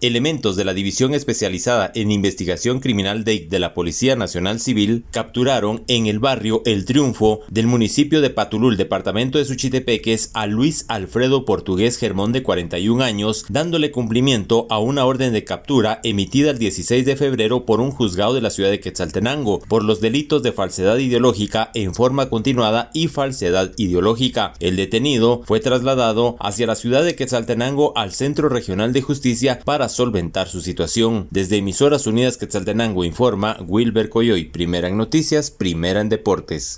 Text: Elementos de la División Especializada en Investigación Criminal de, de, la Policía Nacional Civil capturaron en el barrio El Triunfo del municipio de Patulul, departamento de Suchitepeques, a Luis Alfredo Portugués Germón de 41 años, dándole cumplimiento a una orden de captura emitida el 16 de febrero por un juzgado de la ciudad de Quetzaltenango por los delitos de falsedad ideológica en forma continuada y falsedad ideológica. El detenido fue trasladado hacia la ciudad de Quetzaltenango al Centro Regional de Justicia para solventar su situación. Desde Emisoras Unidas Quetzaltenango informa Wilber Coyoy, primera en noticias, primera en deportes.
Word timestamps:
Elementos 0.00 0.54
de 0.54 0.64
la 0.64 0.74
División 0.74 1.12
Especializada 1.12 1.90
en 1.92 2.12
Investigación 2.12 2.78
Criminal 2.78 3.24
de, 3.24 3.48
de, 3.50 3.58
la 3.58 3.74
Policía 3.74 4.14
Nacional 4.14 4.60
Civil 4.60 5.04
capturaron 5.10 5.82
en 5.88 6.06
el 6.06 6.20
barrio 6.20 6.62
El 6.66 6.84
Triunfo 6.84 7.40
del 7.48 7.66
municipio 7.66 8.20
de 8.20 8.30
Patulul, 8.30 8.76
departamento 8.76 9.38
de 9.38 9.44
Suchitepeques, 9.44 10.30
a 10.34 10.46
Luis 10.46 10.84
Alfredo 10.86 11.44
Portugués 11.44 11.96
Germón 11.96 12.30
de 12.30 12.44
41 12.44 13.02
años, 13.02 13.44
dándole 13.48 13.90
cumplimiento 13.90 14.68
a 14.70 14.78
una 14.78 15.04
orden 15.04 15.32
de 15.32 15.42
captura 15.42 15.98
emitida 16.04 16.52
el 16.52 16.58
16 16.58 17.04
de 17.04 17.16
febrero 17.16 17.66
por 17.66 17.80
un 17.80 17.90
juzgado 17.90 18.34
de 18.34 18.40
la 18.40 18.50
ciudad 18.50 18.70
de 18.70 18.78
Quetzaltenango 18.78 19.58
por 19.58 19.82
los 19.82 20.00
delitos 20.00 20.44
de 20.44 20.52
falsedad 20.52 20.98
ideológica 20.98 21.72
en 21.74 21.92
forma 21.92 22.30
continuada 22.30 22.92
y 22.94 23.08
falsedad 23.08 23.72
ideológica. 23.76 24.52
El 24.60 24.76
detenido 24.76 25.42
fue 25.44 25.58
trasladado 25.58 26.36
hacia 26.38 26.68
la 26.68 26.76
ciudad 26.76 27.02
de 27.02 27.16
Quetzaltenango 27.16 27.94
al 27.96 28.12
Centro 28.12 28.48
Regional 28.48 28.92
de 28.92 29.02
Justicia 29.02 29.58
para 29.64 29.87
solventar 29.88 30.48
su 30.48 30.60
situación. 30.60 31.28
Desde 31.30 31.56
Emisoras 31.56 32.06
Unidas 32.06 32.36
Quetzaltenango 32.36 33.04
informa 33.04 33.56
Wilber 33.66 34.08
Coyoy, 34.08 34.44
primera 34.44 34.88
en 34.88 34.96
noticias, 34.96 35.50
primera 35.50 36.00
en 36.00 36.08
deportes. 36.08 36.76